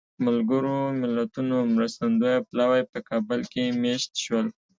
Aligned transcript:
ملګرو 0.25 0.77
ملتونو 1.01 1.57
مرستندویه 1.73 2.39
پلاوی 2.49 2.83
په 2.91 2.99
کابل 3.09 3.41
کې 3.51 3.63
مېشت 3.81 4.11
شول. 4.23 4.47